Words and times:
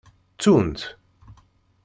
Ttun-tt. 0.33 0.83